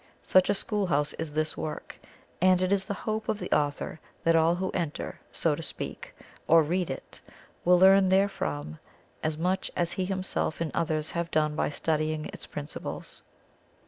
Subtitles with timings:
[0.23, 1.99] Such a school house is this work,
[2.41, 6.15] and it is the hope of the author that all who enter, so to speak,
[6.47, 7.21] or read it,
[7.63, 8.79] will learn therefrom
[9.21, 13.21] as much as he himself and others have done by studying its principles.